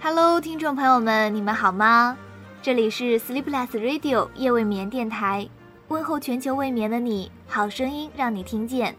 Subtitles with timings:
[0.00, 2.16] Hello，听众朋友们，你们好吗？
[2.62, 5.48] 这里是 Sleepless Radio 夜未眠电台，
[5.88, 8.94] 问候全球未眠的你，好声音让你听见。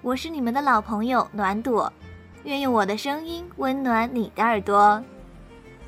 [0.00, 1.90] 我是你们的老朋友暖朵，
[2.42, 5.00] 愿用我的声音温暖你的耳朵。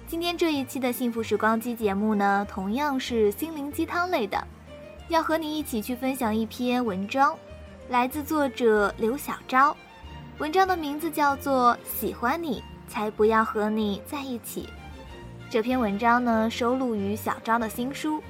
[0.06, 4.46] 今天这一期的幸福时光机节目呢，同样是心灵鸡汤类的，
[5.08, 7.36] 要和你一起去分享一篇文章，
[7.88, 9.76] 来自作者刘小昭。
[10.38, 14.62] 文章的名字叫做《喜欢你才不要和你在一起》。
[15.50, 18.18] 这篇文章呢，收录于小昭的新书《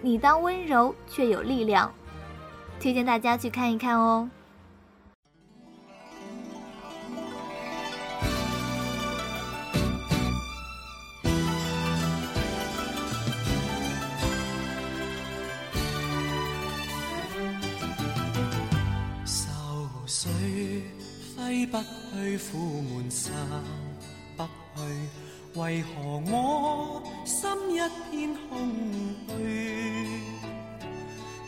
[0.00, 1.88] 你当温柔却有力量》，
[2.82, 4.28] 推荐大家去看一看哦。
[19.94, 20.82] 不去，
[22.50, 23.32] 苦闷散
[23.86, 23.91] 不
[24.74, 24.80] 去，
[25.60, 27.78] 为何我心一
[28.10, 28.50] 片空
[29.28, 29.30] 虚？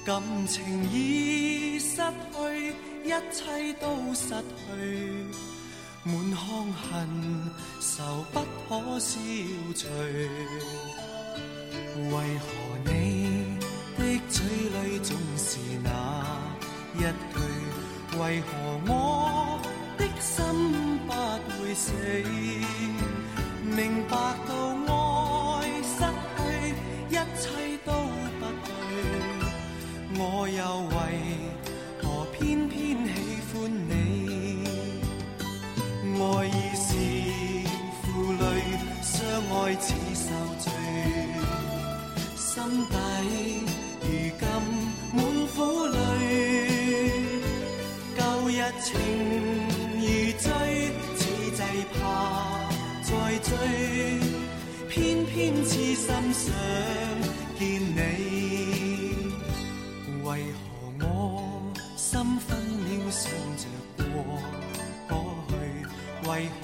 [0.05, 0.55] 感情
[0.92, 4.70] 已失去，一切都失去，
[6.05, 6.83] 满腔恨
[7.80, 9.19] 愁不可消
[9.75, 9.89] 除。
[11.97, 12.45] 为何
[12.84, 12.91] 你
[13.97, 15.89] 的嘴里总是那
[16.97, 17.06] 一句？
[18.19, 18.48] 为何
[18.86, 18.92] 我？
[19.97, 20.45] 的心
[21.06, 21.12] 不
[21.62, 21.92] 会死，
[23.77, 24.55] 明白到
[24.86, 25.98] 爱失
[26.36, 26.42] 去，
[27.11, 27.42] 一切
[27.84, 27.91] 都
[28.39, 28.70] 不对，
[30.17, 30.62] 我又
[66.40, 66.64] 去？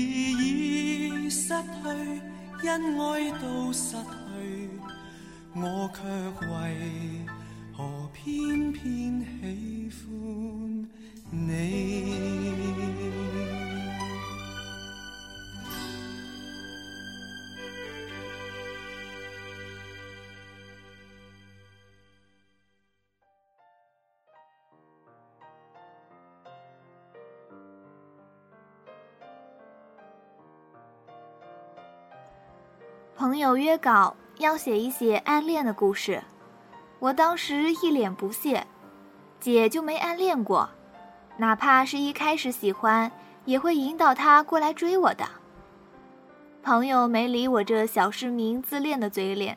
[2.63, 4.69] 恩爱都失去
[5.55, 6.01] 我却
[6.47, 7.25] 为
[7.75, 10.87] 何偏偏喜欢
[11.31, 13.20] 你？
[33.21, 36.23] 朋友约稿要写一写暗恋的故事，
[36.97, 38.65] 我当时一脸不屑，
[39.39, 40.67] 姐就没暗恋过，
[41.37, 43.11] 哪怕是一开始喜欢，
[43.45, 45.23] 也会引导他过来追我的。
[46.63, 49.55] 朋友没理我这小市民自恋的嘴脸，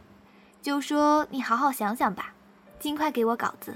[0.61, 2.35] 就说你好好想想吧，
[2.79, 3.75] 尽快给我稿子。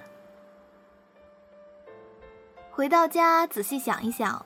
[2.71, 4.45] 回到家仔细想一想，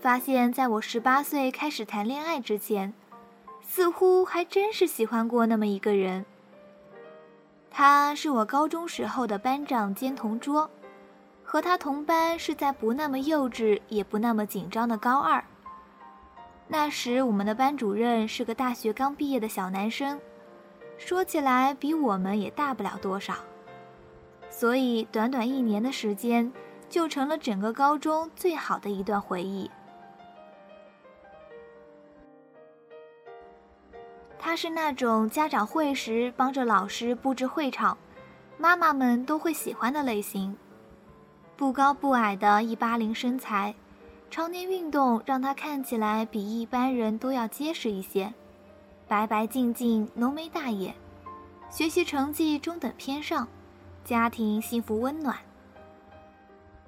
[0.00, 2.94] 发现在我十八岁开始谈恋爱之前。
[3.66, 6.24] 似乎还真是喜欢过那么一个人。
[7.70, 10.70] 他是我高中时候的班长兼同桌，
[11.44, 15.44] 和他同班是在不那么幼稚也不那么紧张的高二。
[16.68, 20.18] 那时我们的班主任是个大学刚毕业的小男生，
[20.96, 23.34] 说起来比我们也大不了多少，
[24.48, 26.50] 所以短短一年的时间，
[26.88, 29.70] 就成了整个高中最好的一段回忆。
[34.46, 37.98] 他是那种家长会时帮着老师布置会场，
[38.56, 40.56] 妈妈们都会喜欢的类型。
[41.56, 43.74] 不高不矮的一八零身材，
[44.30, 48.32] 常年运动让他看起来比一般人都要结实一些。
[49.08, 50.94] 白白净净，浓眉大眼，
[51.68, 53.48] 学习成绩中等偏上，
[54.04, 55.36] 家庭幸福温暖。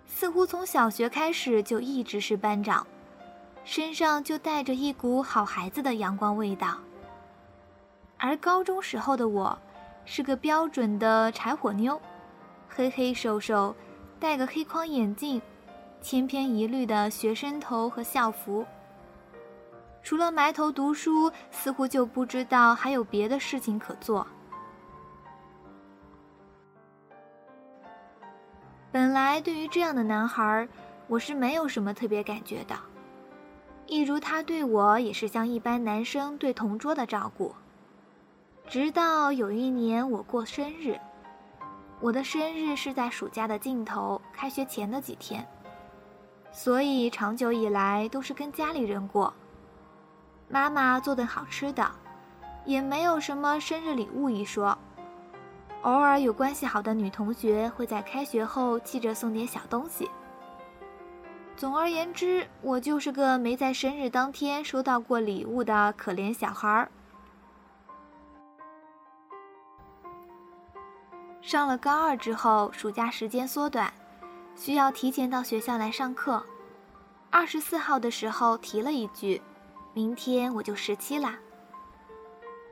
[0.06, 2.86] 似乎从小学开始就一直是班长，
[3.64, 6.78] 身上就带着一股好孩子的阳光味道。
[8.18, 9.56] 而高中时候的我，
[10.04, 12.00] 是个标准的柴火妞，
[12.68, 13.74] 黑黑瘦瘦，
[14.18, 15.40] 戴个黑框眼镜，
[16.00, 18.66] 千篇一律的学生头和校服。
[20.02, 24.26] 除了埋头读书，似乎就不知道还有别的事情可做。
[28.90, 30.66] 本来对于这样的男孩，
[31.06, 32.74] 我是没有什么特别感觉的，
[33.86, 37.54] 一如他对我也是像一般男生对同桌的照顾。
[38.68, 41.00] 直到有一年我过生日，
[42.00, 45.42] 我的生日是在暑假的尽头，开学前的几天，
[46.52, 49.32] 所以长久以来都是跟家里人过。
[50.50, 51.90] 妈妈做顿好吃的，
[52.66, 54.76] 也没有什么生日礼物一说。
[55.80, 60.10] 偶尔有关系好的女同学会在开学后记着送点小东西。
[61.56, 66.90] 总而言之，我就是个没在生日当天收到过礼物的可怜小孩儿。
[71.48, 73.90] 上了高二之后，暑假时间缩短，
[74.54, 76.44] 需要提前到学校来上课。
[77.30, 79.40] 二十四号的时候提了一句
[79.94, 81.38] ：“明天我就十七啦。”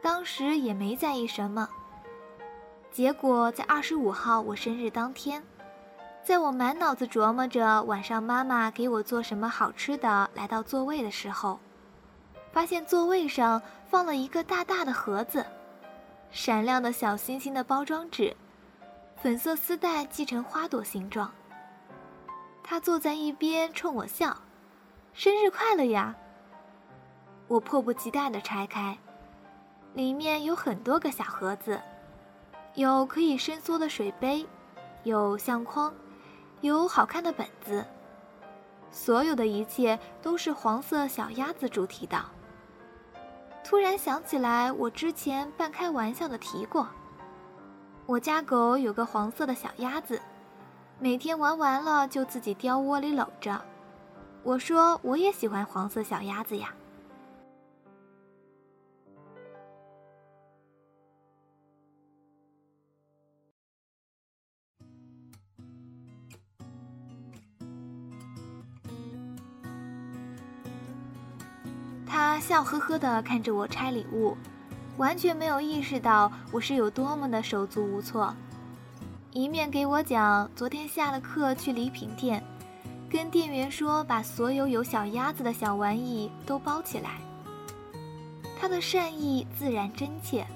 [0.02, 1.67] 当时也没在意什么。
[2.93, 5.43] 结果在二十五号我生日当天，
[6.23, 11.58] 在我满脑子琢磨着晚上妈妈给我做什么好吃的，来到座位的时候，
[12.52, 15.46] 发现座位上放了一个大大的盒子，
[16.31, 18.37] 闪亮的小星星的包装纸。
[19.26, 21.28] 粉色丝带系成花朵形状。
[22.62, 24.37] 他坐在一边冲我笑
[25.14, 26.14] ：“生日快乐呀！”
[27.49, 28.96] 我迫不及待地拆开，
[29.94, 31.82] 里面有很多个小盒子，
[32.75, 34.46] 有可以伸缩的水杯，
[35.02, 35.93] 有相框，
[36.61, 37.84] 有好看的本子。
[38.93, 42.25] 所有的一切都是黄色小鸭子主题的。
[43.64, 46.87] 突然想起来，我之前半开玩笑的提过。
[48.08, 50.23] 我家狗有个黄色的小鸭子，
[51.00, 53.61] 每天玩完了就自己叼窝里搂着。
[54.44, 56.73] 我说我也喜欢黄色小鸭子呀。
[72.06, 74.37] 他笑呵呵地看着我拆礼物。
[74.96, 78.34] 完全没有意识到我是有多么的手足无措，
[79.32, 82.43] 一面给我讲昨天下了课去礼品店，
[83.10, 87.21] 跟店员说把所有有小鸭子的小玩意都包起来。
[88.59, 90.47] 他的善意自然真切，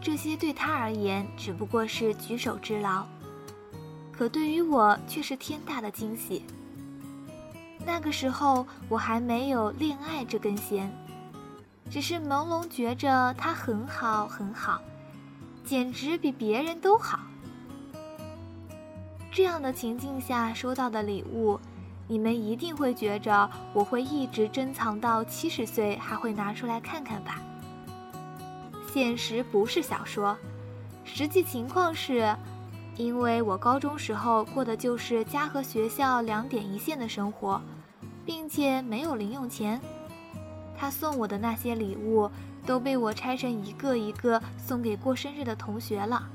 [0.00, 3.06] 这些对他而言只不过是举手之劳，
[4.10, 6.44] 可对于我却是天大的惊喜。
[7.86, 10.92] 那个时候我还没有恋爱这根弦。
[11.92, 14.80] 只是朦胧觉着他很好很好，
[15.62, 17.20] 简直比别人都好。
[19.30, 21.60] 这样的情境下收到的礼物，
[22.08, 27.42] 你们一定会觉着我会一直珍藏到七十岁还会拿出来看看吧？
[28.90, 30.34] 现实不是小说，
[31.04, 32.34] 实际情况是，
[32.96, 37.60] 因为我高中时候过的就是家和学校两点一线的生活，
[38.24, 39.78] 并且没有零用钱。
[40.82, 42.28] 他送我的那些礼物
[42.66, 46.28] 都被我拆成一个一个送给过生日的同学了。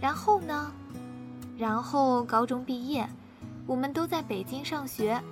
[0.00, 0.72] 然后呢？
[1.56, 3.08] 然后高中毕业，
[3.64, 5.22] 我们都在北京上学，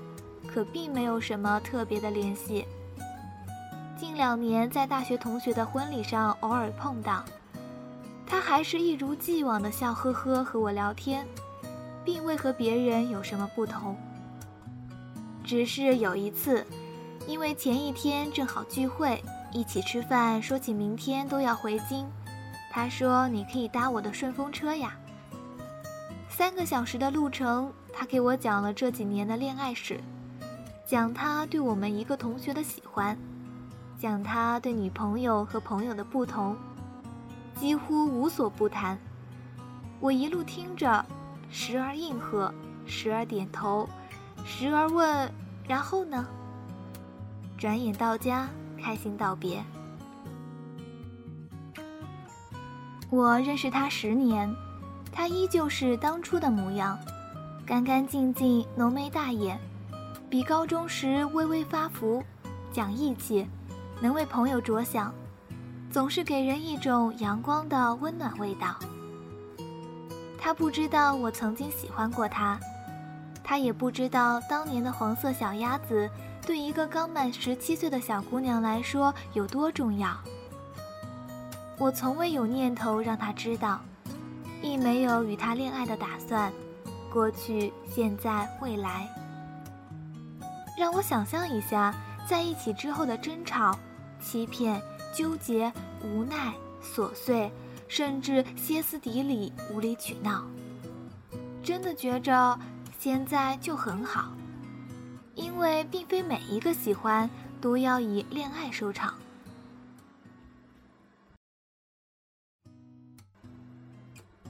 [0.47, 2.65] 可并没有什么特别的联系。
[3.99, 7.25] 近两年在大学同学的婚礼上偶尔碰到，
[8.25, 11.27] 他还是一如既往的笑呵呵和我聊天，
[12.05, 13.97] 并未和别人有什么不同。
[15.47, 16.67] 只是有一次，
[17.25, 19.23] 因为前一天正好聚会，
[19.53, 22.05] 一起吃饭，说起明天都要回京，
[22.73, 24.97] 他说：“你可以搭我的顺风车呀。”
[26.29, 30.01] 三个小时的路程，他给我讲了这几年的恋爱史，
[30.85, 33.17] 讲他对我们一个同学的喜欢，
[34.01, 36.57] 讲他对女朋友和朋友的不同，
[37.55, 38.99] 几乎无所不谈。
[40.01, 41.07] 我一路听着，
[41.53, 42.53] 时而应和，
[42.85, 43.89] 时而点头，
[44.47, 45.31] 时而问
[45.67, 46.25] ：“然后呢？”
[47.59, 48.49] 转眼到家，
[48.81, 49.63] 开心道别。
[53.11, 54.49] 我认识他十年，
[55.11, 56.97] 他依旧是当初的模样，
[57.67, 59.59] 干干净净，浓眉大眼。
[60.31, 62.23] 比高中时微微发福，
[62.73, 63.47] 讲义气，
[64.01, 65.13] 能为朋友着想，
[65.91, 68.77] 总是给人一种阳光的温暖味道。
[70.39, 72.59] 他不知道我曾经喜欢过他，
[73.49, 76.11] 他也不知道当年的黄色小鸭子
[76.45, 80.17] 对一个刚满十七岁的小姑娘来说有多重要。
[81.79, 83.81] 我从未有念头让他知道，
[84.61, 86.53] 亦没有与他恋爱的打算，
[87.13, 89.09] 过去、现在、未来。
[90.77, 91.95] 让我想象一下，
[92.29, 93.79] 在一起之后的争吵、
[94.21, 94.83] 欺骗、
[95.15, 95.73] 纠结、
[96.03, 97.53] 无奈、琐碎，
[97.87, 100.43] 甚至歇斯底里、无理取闹。
[101.63, 102.59] 真的觉着
[103.07, 104.33] 现在就很好，
[105.37, 109.15] 因为并非每一个喜欢都要以恋爱收场。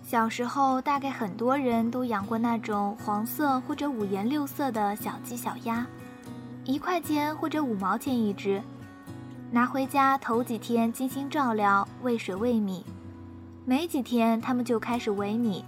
[0.02, 5.86] 小时候，大概很多人都养过那种黄色或者五颜六色的小鸡、小鸭。
[6.64, 8.62] 一块钱或者五毛钱一只，
[9.50, 12.86] 拿回家头几天精心照料，喂水喂米，
[13.66, 15.62] 没几天它们就开始萎靡，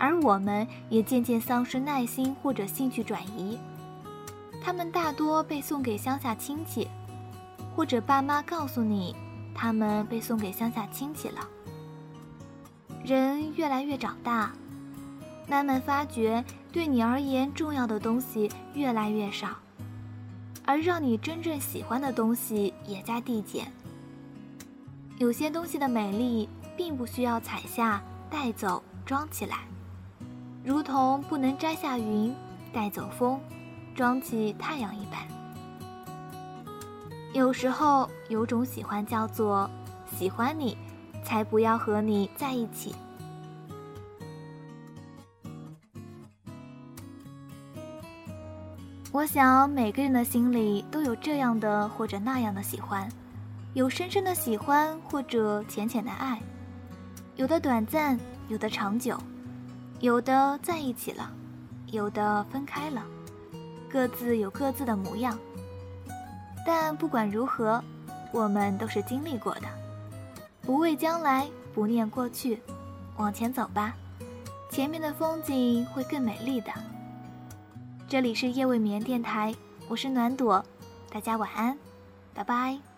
[0.00, 3.56] 而我们也渐渐丧失耐心或者兴趣转移。
[4.62, 6.88] 他们大多被送给乡下亲戚，
[7.76, 9.14] 或者爸妈告诉你，
[9.54, 11.46] 他们被送给乡下亲戚了。
[13.04, 14.50] 人越来越长大，
[15.46, 16.42] 慢慢发觉
[16.72, 19.50] 对你而言重要的东西越来越少。
[20.66, 23.72] 而让你真正喜欢的东西也在递减。
[25.18, 29.64] 有些东西的美丽，并不需要采下、带走、装起来，
[30.62, 32.34] 如同不能摘下云、
[32.72, 33.40] 带走风、
[33.94, 35.26] 装起太阳一般。
[37.32, 39.70] 有时候有种喜欢叫做
[40.16, 40.76] 喜欢你，
[41.24, 42.94] 才不要和你在一起。
[49.12, 53.08] 我想每个人的心里都有这样的或者那样的喜欢，
[53.74, 56.40] 有深深的喜欢或者浅浅的爱，
[57.34, 59.18] 有的短暂，有的长久，
[60.00, 61.30] 有的在一起了，
[61.88, 63.04] 有的分开了，
[63.90, 65.38] 各自有各自的模样。
[66.66, 67.82] 但不管如何，
[68.32, 69.68] 我们都是经历过的，
[70.62, 72.62] 不畏将来，不念过去，
[73.18, 73.94] 往前走吧，
[74.70, 76.72] 前面的风景会更美丽的。
[78.08, 79.54] 这里是夜未眠电台，
[79.86, 80.64] 我是暖朵，
[81.10, 81.76] 大家晚安，
[82.32, 82.89] 拜拜。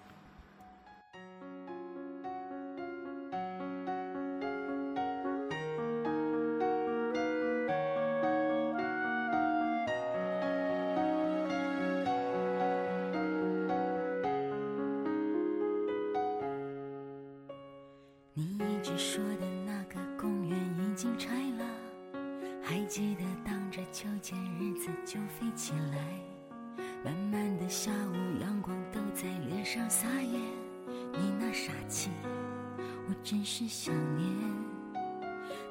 [18.92, 21.64] 你说的那个公园已经拆了
[22.62, 25.99] 还记得荡着秋千日子就飞起来
[27.02, 30.38] 慢慢的下午阳光都在脸上撒野
[30.84, 32.11] 你那傻气
[33.08, 34.28] 我真是想念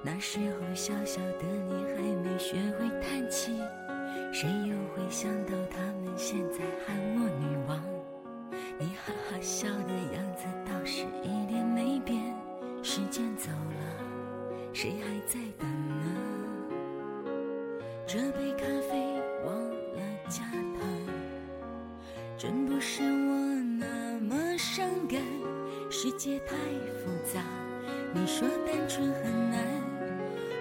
[0.04, 3.52] 那时候小小的你还没学会叹气
[4.34, 7.80] 谁又会想到他们现在喊我女王
[8.80, 12.51] 你哈哈笑的样子倒是一点没变
[12.84, 16.06] 时间走了，谁还在等呢？
[18.08, 20.42] 这杯咖啡忘了加
[20.80, 20.82] 糖，
[22.38, 25.22] 真不是我那么伤感。
[25.92, 27.42] 世界太复杂，
[28.14, 29.60] 你说单纯很难，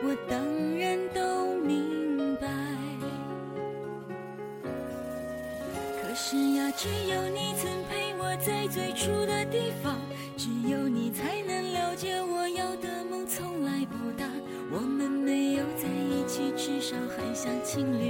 [0.02, 0.38] 我当
[0.78, 0.89] 然
[17.72, 18.09] 情侣